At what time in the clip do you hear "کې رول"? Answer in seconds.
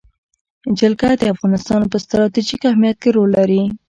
3.01-3.29